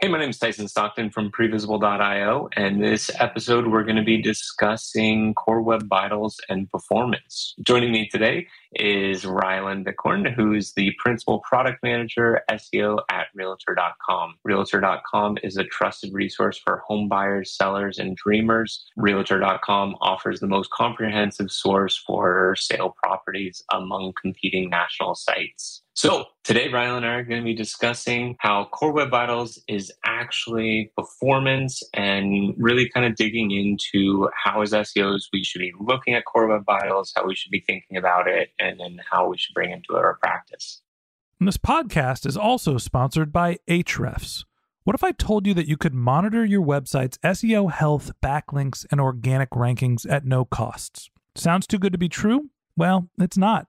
[0.00, 4.20] Hey, my name is Tyson Stockton from Previsible.io, and this episode we're going to be
[4.20, 7.54] discussing Core Web Vitals and performance.
[7.62, 14.34] Joining me today is Ryland Bacorn, who's the Principal Product Manager SEO at Realtor.com.
[14.42, 18.84] Realtor.com is a trusted resource for home buyers, sellers, and dreamers.
[18.96, 25.83] Realtor.com offers the most comprehensive source for sale properties among competing national sites.
[25.96, 29.92] So today, Ryland and I are going to be discussing how Core Web Vitals is
[30.04, 36.14] actually performance and really kind of digging into how as SEOs we should be looking
[36.14, 39.38] at Core Web Vitals, how we should be thinking about it, and then how we
[39.38, 40.82] should bring it into our practice.
[41.38, 44.44] And this podcast is also sponsored by Ahrefs.
[44.82, 49.00] What if I told you that you could monitor your website's SEO health, backlinks, and
[49.00, 51.08] organic rankings at no costs?
[51.36, 52.50] Sounds too good to be true?
[52.76, 53.68] Well, it's not,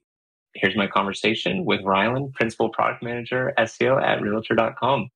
[0.53, 5.09] Here's my conversation with Ryland, Principal Product Manager SEO at Realtor.com.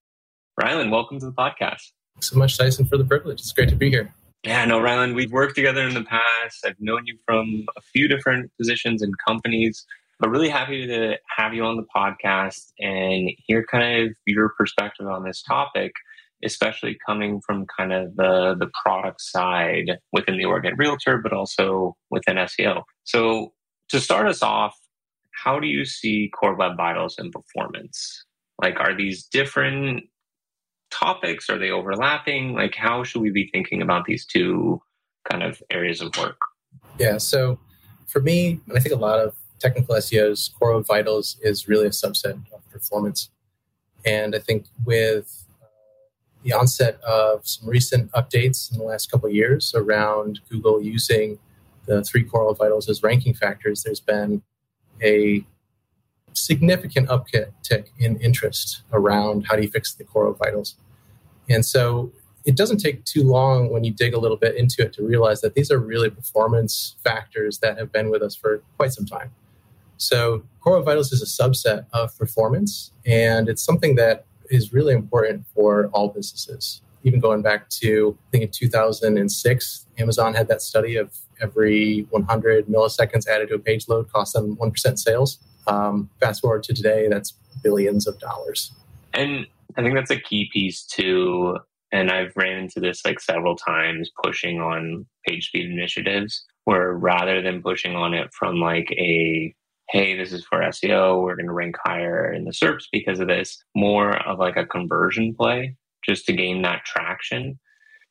[0.58, 1.92] Ryland, welcome to the podcast.
[2.16, 3.42] Thanks so much, Tyson, for the privilege.
[3.42, 4.14] It's great to be here.
[4.44, 6.66] Yeah, no, Ryland, we've worked together in the past.
[6.66, 9.86] I've known you from a few different positions and companies,
[10.20, 15.08] but really happy to have you on the podcast and hear kind of your perspective
[15.08, 15.92] on this topic,
[16.46, 21.98] especially coming from kind of the, the product side within the organ realtor, but also
[22.10, 22.84] within SEO.
[23.04, 23.52] So
[23.90, 24.78] to start us off,
[25.46, 28.26] how do you see core web vitals and performance?
[28.62, 30.04] Like, are these different
[30.90, 31.50] topics?
[31.50, 32.54] Are they overlapping?
[32.54, 34.82] Like, how should we be thinking about these two
[35.30, 36.38] kind of areas of work?
[36.98, 37.60] Yeah, so
[38.08, 41.86] for me, and I think a lot of technical SEOs, Core Web Vitals is really
[41.86, 43.30] a subset of performance.
[44.04, 45.68] And I think with uh,
[46.44, 51.38] the onset of some recent updates in the last couple of years around Google using
[51.86, 54.42] the three Core Web Vitals as ranking factors, there's been
[55.02, 55.46] a
[56.34, 60.76] significant uptick in interest around how do you fix the Core Web Vitals.
[61.50, 62.12] And so
[62.46, 65.42] it doesn't take too long when you dig a little bit into it to realize
[65.42, 69.32] that these are really performance factors that have been with us for quite some time.
[69.98, 74.94] So Core Web Vitals is a subset of performance, and it's something that is really
[74.94, 76.82] important for all businesses.
[77.04, 82.68] Even going back to, I think in 2006, Amazon had that study of every 100
[82.68, 85.40] milliseconds added to a page load costs them 1% sales.
[85.68, 87.34] Um, fast forward to today, that's
[87.64, 88.72] billions of dollars.
[89.14, 89.48] And
[89.78, 91.58] I think that's a key piece too.
[91.92, 96.46] And I've ran into this like several times pushing on page speed initiatives.
[96.66, 99.54] where rather than pushing on it from like a
[99.90, 103.28] hey, this is for SEO, we're going to rank higher in the SERPs because of
[103.28, 107.60] this, more of like a conversion play just to gain that traction.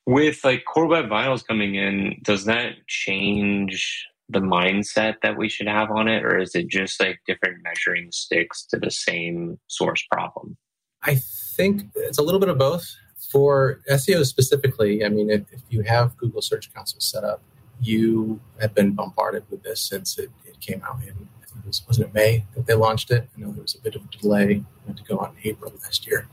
[0.06, 5.68] With like Core Web Vitals coming in, does that change the mindset that we should
[5.68, 10.04] have on it, or is it just like different measuring sticks to the same source
[10.10, 10.56] problem?
[11.02, 12.86] I think it's a little bit of both.
[13.30, 17.42] For SEO specifically, I mean, if, if you have Google Search Console set up,
[17.80, 22.08] you have been bombarded with this since it, it came out in, it was, wasn't
[22.08, 23.28] it May that they launched it?
[23.36, 24.64] I know there was a bit of a delay.
[24.88, 26.28] It to go on in April last year.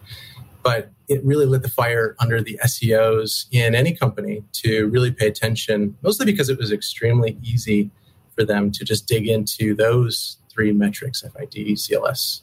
[0.64, 5.28] But it really lit the fire under the SEOs in any company to really pay
[5.28, 7.90] attention, mostly because it was extremely easy
[8.36, 12.42] for them to just dig into those three metrics FID, CLS,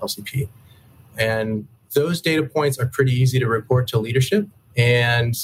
[0.00, 0.48] LCP.
[1.18, 4.48] And those data points are pretty easy to report to leadership.
[4.76, 5.34] And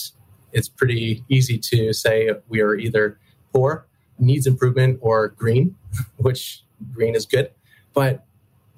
[0.53, 3.19] it's pretty easy to say we are either
[3.53, 3.87] poor,
[4.19, 5.77] needs improvement, or green,
[6.17, 6.63] which
[6.93, 7.51] green is good.
[7.93, 8.25] But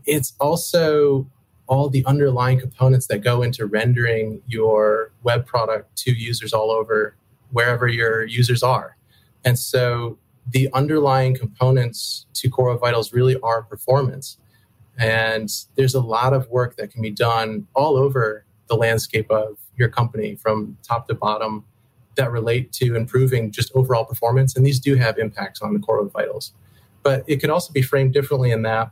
[0.06, 1.26] it's also
[1.70, 7.14] all the underlying components that go into rendering your web product to users all over
[7.52, 8.96] wherever your users are.
[9.44, 10.19] And so
[10.50, 14.37] the underlying components to Core Vitals really are performance.
[14.99, 19.56] And there's a lot of work that can be done all over the landscape of
[19.76, 21.64] your company from top to bottom
[22.16, 24.56] that relate to improving just overall performance.
[24.56, 26.52] And these do have impacts on the Core Vitals.
[27.05, 28.90] But it could also be framed differently in that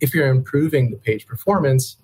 [0.00, 1.96] if you're improving the page performance,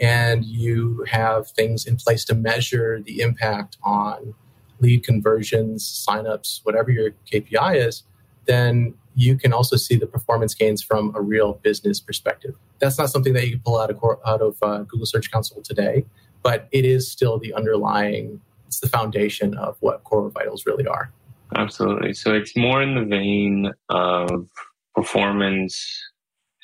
[0.00, 4.34] and you have things in place to measure the impact on
[4.80, 8.02] lead conversions, signups, whatever your KPI is,
[8.46, 12.54] then you can also see the performance gains from a real business perspective.
[12.78, 15.62] That's not something that you can pull out of, out of uh, Google Search Console
[15.62, 16.04] today,
[16.42, 21.10] but it is still the underlying, it's the foundation of what Core Vitals really are.
[21.54, 22.12] Absolutely.
[22.12, 24.48] So it's more in the vein of
[24.94, 26.02] performance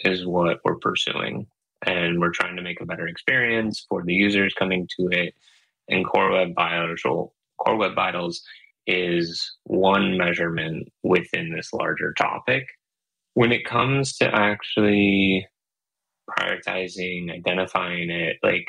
[0.05, 1.47] is what we're pursuing
[1.87, 5.35] and we're trying to make a better experience for the users coming to it.
[5.89, 8.43] And Core Web Vitals, Core Web Vitals
[8.87, 12.67] is one measurement within this larger topic.
[13.35, 15.47] When it comes to actually
[16.31, 18.67] prioritizing, identifying it, like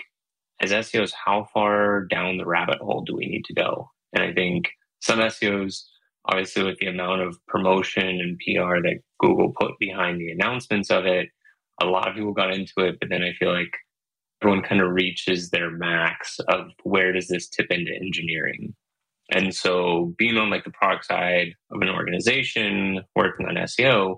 [0.61, 3.89] as SEOs, how far down the rabbit hole do we need to go?
[4.13, 4.69] And I think
[5.01, 5.83] some SEOs,
[6.25, 11.05] obviously, with the amount of promotion and PR that Google put behind the announcements of
[11.05, 11.29] it,
[11.81, 13.75] a lot of people got into it, but then I feel like
[14.41, 18.73] everyone kind of reaches their max of where does this tip into engineering.
[19.31, 24.17] And so being on like the product side of an organization working on SEO,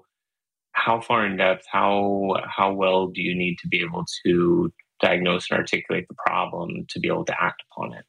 [0.72, 5.50] how far in depth, how how well do you need to be able to diagnose
[5.50, 8.06] and articulate the problem to be able to act upon it?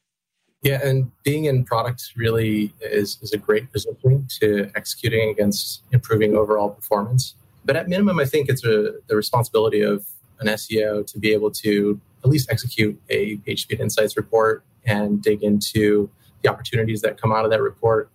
[0.63, 6.35] Yeah, and being in products really is, is a great position to executing against improving
[6.35, 7.35] overall performance.
[7.67, 10.05] But at minimum, I think it's a, the responsibility of
[10.39, 15.43] an SEO to be able to at least execute a PageSpeed Insights report and dig
[15.43, 16.09] into
[16.41, 18.09] the opportunities that come out of that report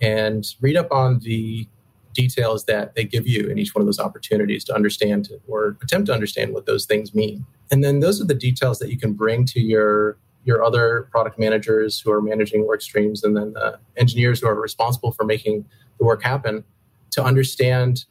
[0.00, 1.68] and read up on the
[2.14, 6.06] details that they give you in each one of those opportunities to understand or attempt
[6.06, 7.46] to understand what those things mean.
[7.70, 11.38] And then those are the details that you can bring to your your other product
[11.40, 15.64] managers who are managing work streams and then the engineers who are responsible for making
[15.98, 16.64] the work happen
[17.10, 18.04] to understand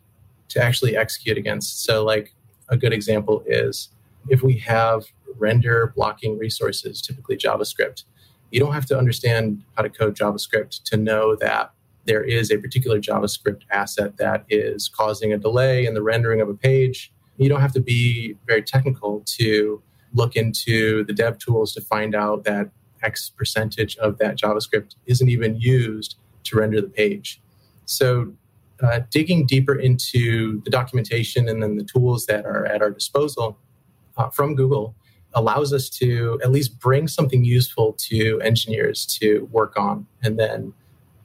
[0.49, 1.83] to actually execute against.
[1.83, 2.33] So, like
[2.69, 3.89] a good example is
[4.29, 5.05] if we have
[5.37, 8.03] render blocking resources, typically JavaScript,
[8.51, 11.71] you don't have to understand how to code JavaScript to know that
[12.05, 16.49] there is a particular JavaScript asset that is causing a delay in the rendering of
[16.49, 17.11] a page.
[17.37, 19.81] You don't have to be very technical to
[20.13, 22.69] look into the dev tools to find out that
[23.03, 26.15] X percentage of that JavaScript isn't even used
[26.45, 27.41] to render the page.
[27.85, 28.33] So
[28.81, 33.57] uh, digging deeper into the documentation and then the tools that are at our disposal
[34.17, 34.95] uh, from Google
[35.33, 40.73] allows us to at least bring something useful to engineers to work on and then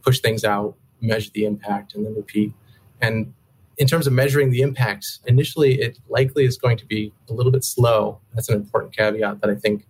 [0.02, 2.52] push things out, measure the impact, and then repeat.
[3.00, 3.33] And
[3.78, 7.52] in terms of measuring the impact, initially it likely is going to be a little
[7.52, 8.21] bit slow.
[8.35, 9.87] That's an important caveat that I think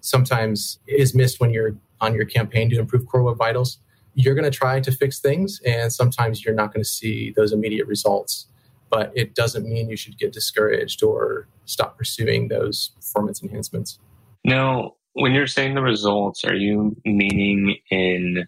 [0.00, 3.78] sometimes is missed when you're on your campaign to improve Core Web Vitals
[4.14, 7.52] you're going to try to fix things, and sometimes you're not going to see those
[7.52, 8.46] immediate results.
[8.90, 13.98] But it doesn't mean you should get discouraged or stop pursuing those performance enhancements.
[14.44, 18.46] Now, when you're saying the results, are you meaning in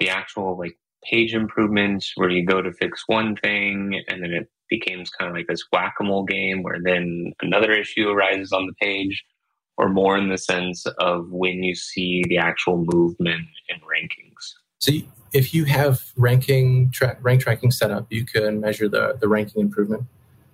[0.00, 4.50] the actual like page improvements where you go to fix one thing and then it
[4.70, 9.22] becomes kind of like this whack-a-mole game where then another issue arises on the page
[9.76, 14.54] or more in the sense of when you see the actual movement in rankings
[14.84, 14.92] so
[15.32, 19.62] if you have ranking tra- rank tracking set up, you can measure the the ranking
[19.62, 20.04] improvement.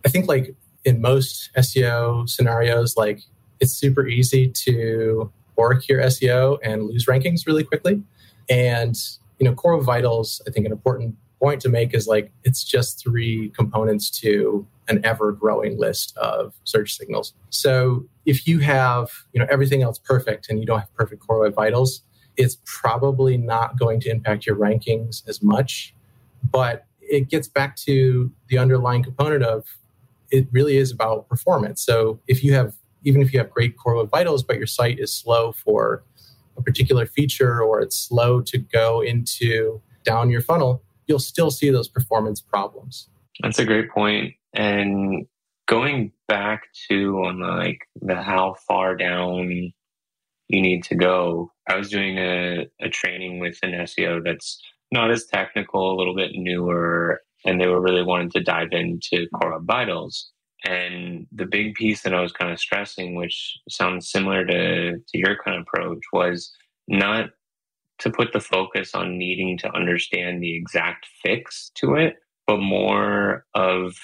[0.05, 3.23] I think like in most SEO scenarios, like
[3.59, 8.03] it's super easy to work your SEO and lose rankings really quickly.
[8.49, 8.97] And
[9.41, 13.03] you know, Core Vitals, I think an important point to make is like it's just
[13.03, 17.35] three components to an ever growing list of search signals.
[17.49, 21.51] So if you have you know everything else perfect and you don't have perfect Core
[21.51, 22.03] Vitals,
[22.41, 25.95] it's probably not going to impact your rankings as much.
[26.51, 29.67] But it gets back to the underlying component of
[30.31, 31.85] it really is about performance.
[31.85, 34.99] So if you have even if you have great core web vitals, but your site
[34.99, 36.05] is slow for
[36.59, 41.71] a particular feature or it's slow to go into down your funnel, you'll still see
[41.71, 43.09] those performance problems.
[43.43, 44.35] That's a great point.
[44.53, 45.27] And
[45.67, 49.73] going back to on like the how far down
[50.51, 55.13] you need to go, I was doing a, a training with an SEO that's not
[55.13, 59.53] as technical, a little bit newer, and they were really wanting to dive into Core
[59.53, 60.33] Web Vitals.
[60.65, 65.19] And the big piece that I was kind of stressing, which sounds similar to, to
[65.19, 66.53] your kind of approach, was
[66.89, 67.31] not
[68.01, 72.17] to put the focus on needing to understand the exact fix to it,
[72.49, 73.95] but more of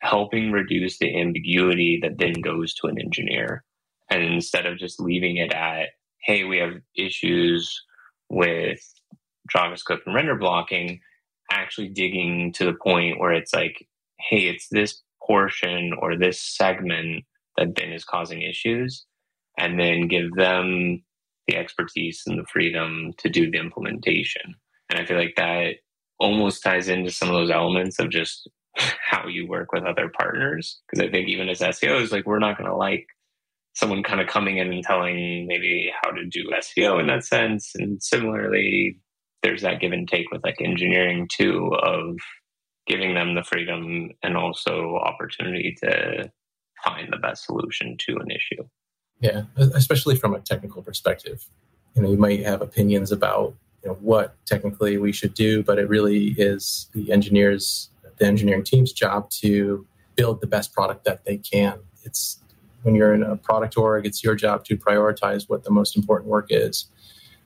[0.00, 3.64] helping reduce the ambiguity that then goes to an engineer.
[4.10, 5.90] And instead of just leaving it at,
[6.22, 7.82] hey, we have issues
[8.28, 8.80] with
[9.54, 11.00] JavaScript and render blocking,
[11.50, 13.86] actually digging to the point where it's like,
[14.18, 17.24] hey, it's this portion or this segment
[17.56, 19.04] that then is causing issues,
[19.58, 21.02] and then give them
[21.46, 24.54] the expertise and the freedom to do the implementation.
[24.88, 25.76] And I feel like that
[26.18, 30.80] almost ties into some of those elements of just how you work with other partners.
[30.88, 33.06] Because I think even as SEOs, like we're not going to like
[33.74, 37.72] someone kind of coming in and telling maybe how to do SEO in that sense.
[37.76, 38.98] And similarly,
[39.42, 42.16] there's that give and take with like engineering too of
[42.86, 46.30] giving them the freedom and also opportunity to
[46.84, 48.64] find the best solution to an issue.
[49.20, 51.48] Yeah, especially from a technical perspective.
[51.94, 55.78] You know, you might have opinions about you know what technically we should do, but
[55.78, 59.86] it really is the engineers, the engineering team's job to
[60.16, 61.78] build the best product that they can.
[62.02, 62.39] It's
[62.82, 66.30] when you're in a product org, it's your job to prioritize what the most important
[66.30, 66.86] work is.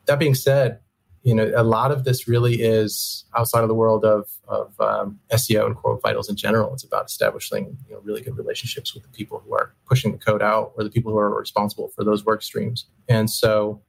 [0.06, 0.80] That being said,
[1.22, 5.18] you know, a lot of this really is outside of the world of, of um,
[5.32, 6.74] SEO and core vitals in general.
[6.74, 10.18] It's about establishing you know, really good relationships with the people who are pushing the
[10.18, 12.86] code out or the people who are responsible for those work streams.
[13.08, 13.80] And so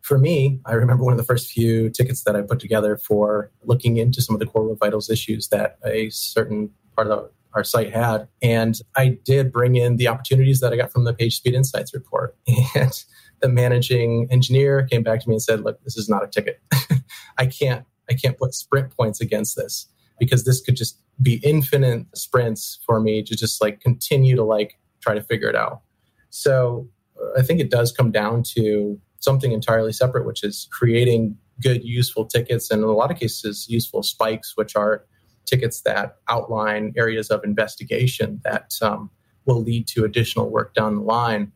[0.00, 3.50] for me, I remember one of the first few tickets that I put together for
[3.64, 7.64] looking into some of the core vitals issues that a certain part of the, our
[7.64, 8.28] site had.
[8.42, 11.94] And I did bring in the opportunities that I got from the Page Speed Insights
[11.94, 12.36] report.
[12.74, 12.92] And
[13.40, 16.60] the managing engineer came back to me and said, "Look, this is not a ticket.
[17.38, 19.86] I can't I can't put sprint points against this
[20.18, 24.78] because this could just be infinite sprints for me to just like continue to like
[25.00, 25.80] try to figure it out."
[26.28, 26.88] So
[27.20, 31.82] uh, I think it does come down to something entirely separate, which is creating good,
[31.84, 35.04] useful tickets, and in a lot of cases, useful spikes, which are
[35.50, 39.10] tickets that outline areas of investigation that um,
[39.44, 41.52] will lead to additional work down the line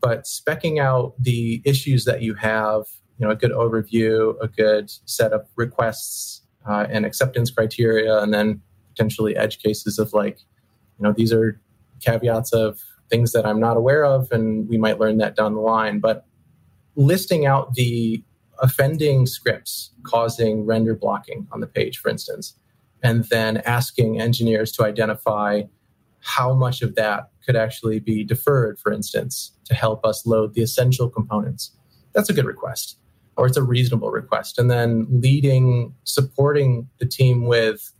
[0.00, 2.84] but specking out the issues that you have,
[3.18, 8.32] you know, a good overview, a good set of requests uh, and acceptance criteria, and
[8.32, 8.60] then
[8.90, 10.38] potentially edge cases of like,
[10.98, 11.60] you know, these are
[12.00, 15.60] caveats of things that I'm not aware of, and we might learn that down the
[15.60, 16.00] line.
[16.00, 16.26] But
[16.94, 18.22] listing out the
[18.60, 22.54] offending scripts causing render blocking on the page, for instance,
[23.06, 25.62] and then asking engineers to identify
[26.18, 30.62] how much of that could actually be deferred, for instance, to help us load the
[30.62, 31.70] essential components.
[32.14, 32.98] That's a good request,
[33.36, 34.58] or it's a reasonable request.
[34.58, 37.92] And then leading, supporting the team with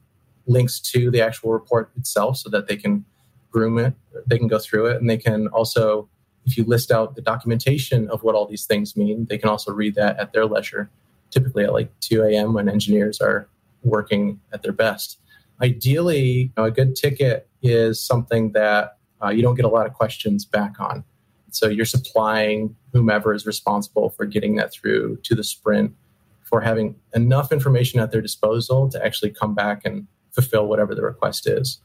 [0.49, 3.05] links to the actual report itself so that they can
[3.53, 3.95] groom it,
[4.27, 6.09] they can go through it, and they can also,
[6.47, 9.73] if you list out the documentation of what all these things mean, they can also
[9.73, 10.91] read that at their leisure,
[11.31, 12.55] typically at like 2 a.m.
[12.55, 13.49] when engineers are
[13.87, 15.19] working at their best.
[15.63, 19.87] Ideally, you know, a good ticket is something that uh, you don't get a lot
[19.87, 21.05] of questions back on.
[21.51, 25.95] So you're supplying whomever is responsible for getting that through to the sprint
[26.43, 31.03] for having enough information at their disposal to actually come back and fulfill whatever the
[31.03, 31.81] request is.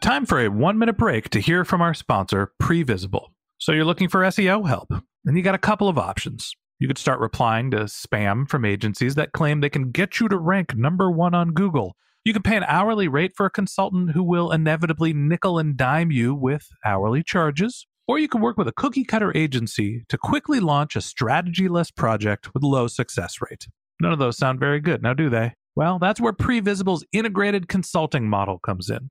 [0.00, 3.28] Time for a one minute break to hear from our sponsor, Previsible.
[3.58, 4.92] So you're looking for SEO help,
[5.24, 6.54] and you got a couple of options.
[6.82, 10.36] You could start replying to spam from agencies that claim they can get you to
[10.36, 14.22] rank number one on Google you can pay an hourly rate for a consultant who
[14.22, 17.86] will inevitably nickel and dime you with hourly charges.
[18.06, 21.90] Or you can work with a cookie cutter agency to quickly launch a strategy less
[21.90, 23.66] project with low success rate.
[24.00, 25.54] None of those sound very good, now do they?
[25.74, 29.10] Well, that's where Previsible's integrated consulting model comes in.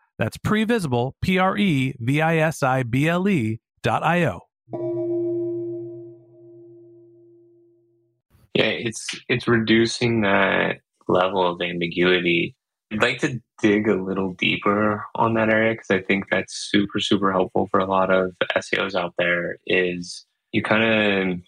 [0.21, 4.41] that's previsible, P R E V I S I B L E dot I O.
[8.53, 12.55] Yeah, it's it's reducing that level of ambiguity.
[12.91, 16.99] I'd like to dig a little deeper on that area because I think that's super
[16.99, 19.57] super helpful for a lot of SEOs out there.
[19.65, 21.39] Is you kind of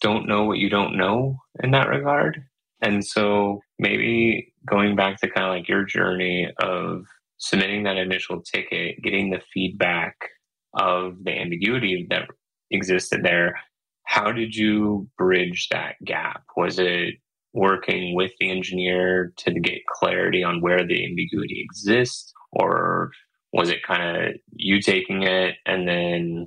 [0.00, 2.42] don't know what you don't know in that regard,
[2.80, 7.04] and so maybe going back to kind of like your journey of
[7.38, 10.16] submitting that initial ticket, getting the feedback
[10.74, 12.28] of the ambiguity that
[12.70, 13.58] existed there,
[14.04, 16.42] how did you bridge that gap?
[16.56, 17.14] Was it
[17.52, 22.32] working with the engineer to get clarity on where the ambiguity exists?
[22.52, 23.10] Or
[23.52, 26.46] was it kind of you taking it and then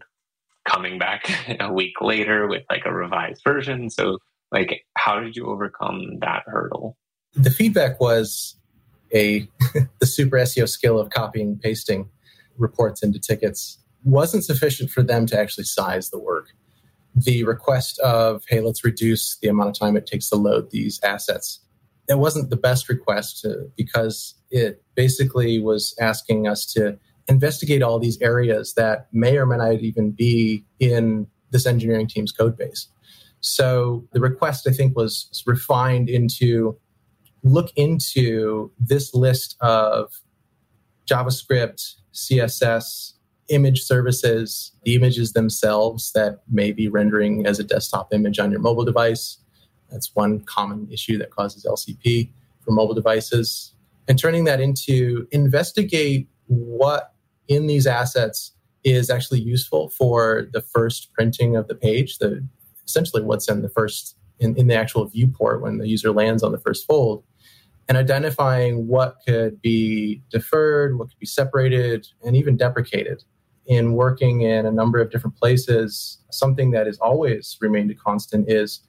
[0.67, 1.29] coming back
[1.60, 3.89] a week later with like a revised version?
[3.89, 4.17] So,
[4.51, 6.98] like, how did you overcome that hurdle?
[7.33, 8.57] The feedback was
[9.13, 9.48] a
[10.00, 12.10] the super SEO skill of copying and pasting
[12.58, 16.48] reports into tickets wasn't sufficient for them to actually size the work.
[17.15, 21.00] The request of, hey, let's reduce the amount of time it takes to load these
[21.03, 21.60] assets.
[22.08, 28.00] That wasn't the best request to, because it basically was asking us to investigate all
[28.00, 32.88] these areas that may or may not even be in this engineering team's code base.
[33.42, 36.77] So the request, I think, was refined into
[37.44, 40.14] look into this list of
[41.10, 43.14] JavaScript, CSS,
[43.50, 48.62] image services, the images themselves that may be rendering as a desktop image on your
[48.62, 49.38] mobile device.
[49.92, 52.30] That's one common issue that causes LCP
[52.62, 53.74] for mobile devices.
[54.08, 57.14] And turning that into investigate what
[57.48, 62.46] in these assets is actually useful for the first printing of the page, the
[62.86, 66.51] essentially what's in the first in, in the actual viewport when the user lands on
[66.51, 67.24] the first fold
[67.92, 73.22] and identifying what could be deferred, what could be separated, and even deprecated.
[73.66, 78.50] In working in a number of different places, something that has always remained a constant
[78.50, 78.80] is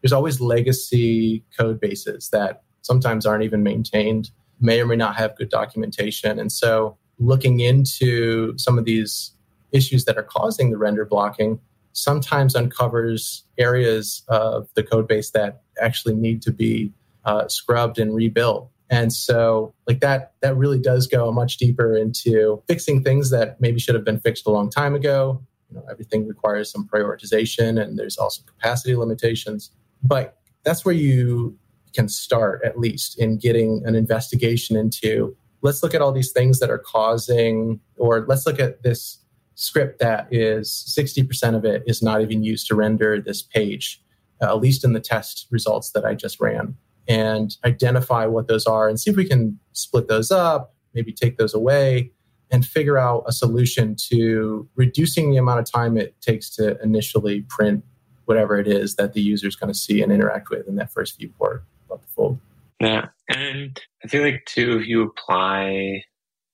[0.00, 5.36] there's always legacy code bases that sometimes aren't even maintained, may or may not have
[5.36, 6.38] good documentation.
[6.38, 9.32] And so, looking into some of these
[9.72, 11.58] issues that are causing the render blocking
[11.94, 16.92] sometimes uncovers areas of the code base that actually need to be
[17.24, 18.70] uh, scrubbed and rebuilt.
[18.90, 23.80] And so, like that, that really does go much deeper into fixing things that maybe
[23.80, 25.42] should have been fixed a long time ago.
[25.70, 29.70] You know, everything requires some prioritization, and there's also capacity limitations.
[30.02, 31.58] But that's where you
[31.94, 35.34] can start, at least, in getting an investigation into.
[35.62, 39.18] Let's look at all these things that are causing, or let's look at this
[39.54, 44.02] script that is 60% of it is not even used to render this page,
[44.42, 46.76] uh, at least in the test results that I just ran
[47.08, 51.36] and identify what those are and see if we can split those up, maybe take
[51.36, 52.12] those away,
[52.50, 57.42] and figure out a solution to reducing the amount of time it takes to initially
[57.42, 57.84] print
[58.26, 60.92] whatever it is that the user is going to see and interact with in that
[60.92, 62.38] first viewport of the fold.
[62.78, 63.08] Yeah.
[63.28, 66.02] And I feel like, too, if you apply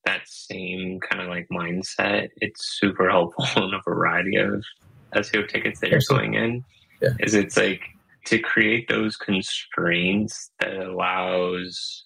[0.04, 4.62] that same kind of like mindset, it's super helpful in a variety of
[5.14, 6.64] SEO tickets that you're going in.
[7.02, 7.10] Yeah.
[7.20, 7.82] Is it's like
[8.28, 12.04] to create those constraints that allows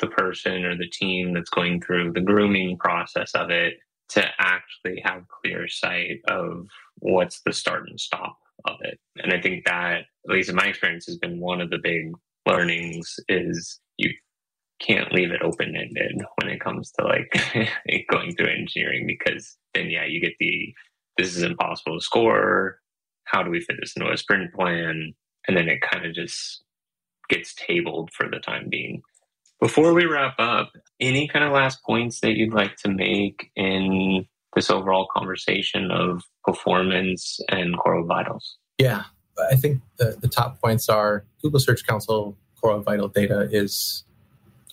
[0.00, 3.74] the person or the team that's going through the grooming process of it
[4.10, 6.66] to actually have clear sight of
[6.98, 8.98] what's the start and stop of it.
[9.16, 12.12] And I think that, at least in my experience, has been one of the big
[12.46, 14.10] learnings is you
[14.78, 17.32] can't leave it open ended when it comes to like
[18.10, 20.74] going through engineering because then yeah, you get the
[21.16, 22.78] this is impossible to score.
[23.24, 25.14] How do we fit this into a sprint plan?
[25.46, 26.62] And then it kind of just
[27.28, 29.02] gets tabled for the time being.
[29.60, 34.26] Before we wrap up, any kind of last points that you'd like to make in
[34.54, 38.58] this overall conversation of performance and Web Vitals?
[38.78, 39.04] Yeah,
[39.50, 44.04] I think the, the top points are Google Search Console Web Vital data is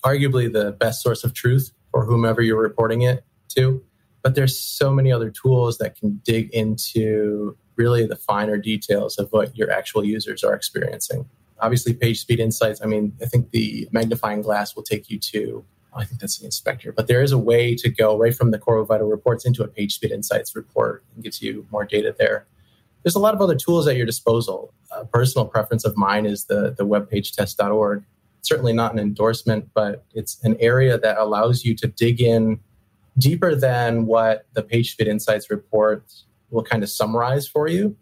[0.04, 3.24] arguably the best source of truth for whomever you're reporting it
[3.56, 3.84] to.
[4.22, 9.32] But there's so many other tools that can dig into really the finer details of
[9.32, 11.28] what your actual users are experiencing.
[11.62, 12.82] Obviously, page speed insights.
[12.84, 15.64] I mean, I think the magnifying glass will take you to,
[15.94, 18.60] I think that's the inspector, but there is a way to go right from the
[18.60, 22.46] Core Vital reports into a page speed insights report and gives you more data there.
[23.04, 24.74] There's a lot of other tools at your disposal.
[24.92, 28.04] A personal preference of mine is the, the webpagetest.org.
[28.42, 32.60] Certainly not an endorsement, but it's an area that allows you to dig in
[33.18, 36.04] deeper than what the PageSpeed Insights report
[36.52, 37.96] will kind of summarize for you.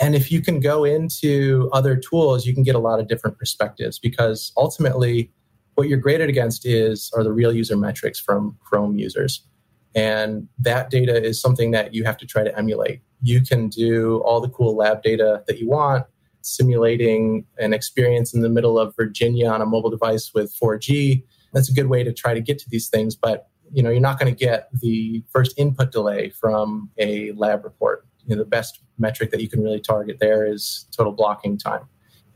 [0.00, 3.38] And if you can go into other tools, you can get a lot of different
[3.38, 5.30] perspectives because ultimately
[5.76, 9.46] what you're graded against is are the real user metrics from Chrome users.
[9.94, 13.00] And that data is something that you have to try to emulate.
[13.22, 16.04] You can do all the cool lab data that you want,
[16.42, 21.22] simulating an experience in the middle of Virginia on a mobile device with 4G.
[21.52, 24.00] That's a good way to try to get to these things, but you know you're
[24.00, 28.06] not going to get the first input delay from a lab report.
[28.26, 31.82] You know, the best metric that you can really target there is total blocking time.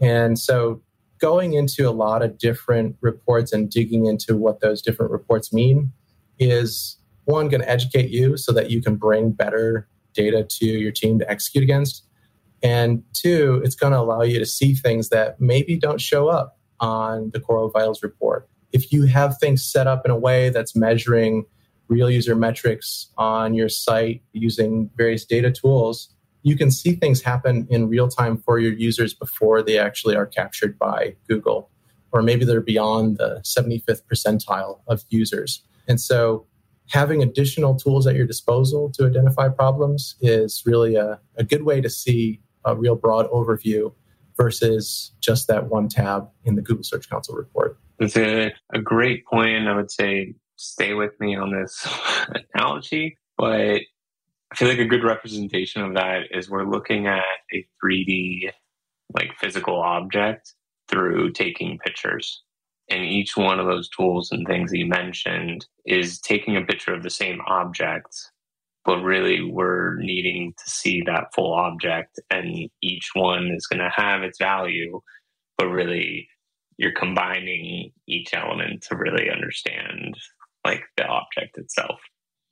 [0.00, 0.82] And so
[1.18, 5.92] going into a lot of different reports and digging into what those different reports mean
[6.38, 10.92] is one going to educate you so that you can bring better data to your
[10.92, 12.04] team to execute against
[12.62, 16.58] and two it's going to allow you to see things that maybe don't show up
[16.80, 20.76] on the core vitals report if you have things set up in a way that's
[20.76, 21.44] measuring
[21.88, 27.66] real user metrics on your site using various data tools, you can see things happen
[27.70, 31.70] in real time for your users before they actually are captured by Google.
[32.12, 35.62] Or maybe they're beyond the 75th percentile of users.
[35.86, 36.46] And so
[36.88, 41.80] having additional tools at your disposal to identify problems is really a, a good way
[41.80, 43.92] to see a real broad overview
[44.36, 47.78] versus just that one tab in the Google Search Console report.
[47.98, 49.66] It's a, a great point.
[49.66, 51.86] I would say stay with me on this
[52.54, 53.80] analogy, but
[54.52, 58.50] I feel like a good representation of that is we're looking at a 3D,
[59.14, 60.54] like physical object
[60.88, 62.42] through taking pictures.
[62.88, 66.94] And each one of those tools and things that you mentioned is taking a picture
[66.94, 68.16] of the same object,
[68.84, 73.92] but really we're needing to see that full object, and each one is going to
[73.94, 75.00] have its value,
[75.58, 76.28] but really
[76.78, 80.16] you're combining each element to really understand
[80.64, 82.00] like the object itself.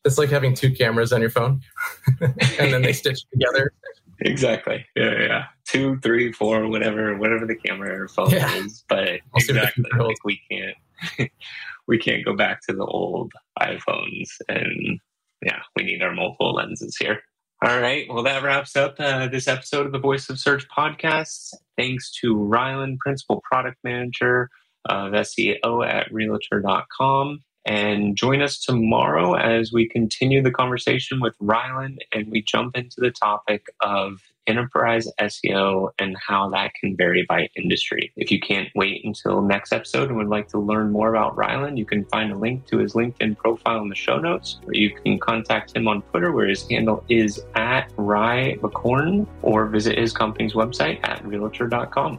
[0.04, 1.62] It's like having two cameras on your phone
[2.20, 3.72] and then they stitch together.
[4.20, 4.84] Exactly.
[4.94, 5.44] Yeah, yeah.
[5.66, 8.54] Two, three, four, whatever, whatever the camera or phone yeah.
[8.56, 8.84] is.
[8.88, 11.30] But exactly, like we can't
[11.86, 15.00] we can't go back to the old iPhones and
[15.44, 17.20] yeah, we need our multiple lenses here.
[17.64, 18.06] All right.
[18.08, 21.54] Well, that wraps up uh, this episode of the Voice of Search podcast.
[21.78, 24.50] Thanks to Ryland, Principal Product Manager
[24.84, 27.40] of SEO at Realtor.com.
[27.64, 32.96] And join us tomorrow as we continue the conversation with Ryland and we jump into
[32.98, 38.12] the topic of enterprise SEO and how that can vary by industry.
[38.16, 41.78] If you can't wait until next episode and would like to learn more about Ryland,
[41.78, 44.94] you can find a link to his LinkedIn profile in the show notes, or you
[44.94, 50.12] can contact him on Twitter where his handle is at Ry Bacorn or visit his
[50.12, 52.18] company's website at realtor.com.